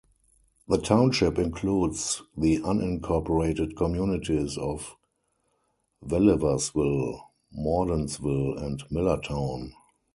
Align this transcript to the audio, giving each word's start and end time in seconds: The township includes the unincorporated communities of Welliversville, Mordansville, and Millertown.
The 0.67 0.79
township 0.79 1.37
includes 1.37 2.23
the 2.35 2.57
unincorporated 2.57 3.75
communities 3.77 4.57
of 4.57 4.95
Welliversville, 6.03 7.19
Mordansville, 7.55 8.59
and 8.63 8.83
Millertown. 8.89 9.73